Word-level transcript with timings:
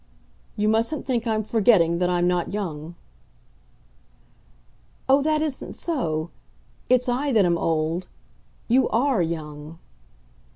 "You 0.55 0.67
mustn't 0.67 1.05
think 1.05 1.27
I'm 1.27 1.43
forgetting 1.43 1.99
that 1.99 2.09
I'm 2.09 2.27
not 2.27 2.51
young." 2.51 2.95
"Oh, 5.07 5.21
that 5.21 5.43
isn't 5.43 5.73
so. 5.75 6.31
It's 6.89 7.07
I 7.07 7.31
that 7.33 7.45
am 7.45 7.55
old. 7.55 8.07
You 8.67 8.89
ARE 8.89 9.21
young." 9.21 9.77